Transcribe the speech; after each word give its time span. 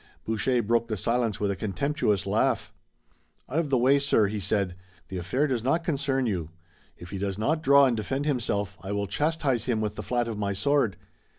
Boucher 0.25 0.63
broke 0.63 0.87
the 0.87 0.97
silence 0.97 1.39
with 1.39 1.51
a 1.51 1.55
contemptuous 1.55 2.25
laugh. 2.25 2.73
"Out 3.47 3.59
of 3.59 3.69
the 3.69 3.77
way, 3.77 3.99
sir," 3.99 4.25
he 4.25 4.39
said. 4.39 4.73
"The 5.09 5.19
affair 5.19 5.45
does 5.45 5.63
not 5.63 5.83
concern 5.83 6.25
you. 6.25 6.49
If 6.97 7.11
he 7.11 7.19
does 7.19 7.37
not 7.37 7.61
draw 7.61 7.85
and 7.85 7.95
defend 7.95 8.25
himself 8.25 8.79
I 8.81 8.93
will 8.93 9.05
chastise 9.05 9.65
him 9.65 9.79
with 9.79 9.93
the 9.97 10.01
flat 10.01 10.27
of 10.27 10.39
my 10.39 10.53
sword." 10.53 10.97